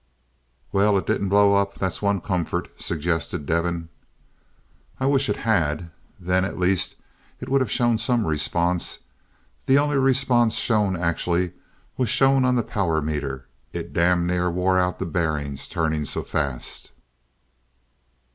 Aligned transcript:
"Well 0.71 0.97
it 0.97 1.05
didn't 1.05 1.29
blow 1.29 1.53
up. 1.53 1.75
That's 1.75 2.01
one 2.01 2.21
comfort," 2.21 2.69
suggested 2.75 3.45
Devin. 3.45 3.89
"I 4.99 5.05
wish 5.05 5.29
it 5.29 5.35
had. 5.37 5.91
Then 6.19 6.43
at 6.43 6.57
least 6.57 6.95
it 7.39 7.47
would 7.49 7.61
have 7.61 7.69
shown 7.69 7.99
some 7.99 8.25
response. 8.25 8.97
The 9.67 9.77
only 9.77 9.97
response 9.99 10.55
shown, 10.55 10.95
actually, 10.97 11.53
was 11.97 12.09
shown 12.09 12.45
on 12.45 12.55
the 12.55 12.63
power 12.63 12.99
meter. 12.99 13.45
It 13.73 13.93
damn 13.93 14.25
near 14.25 14.49
wore 14.49 14.79
out 14.79 14.97
the 14.97 15.05
bearings 15.05 15.67
turning 15.69 16.05
so 16.05 16.23
fast." 16.23 16.89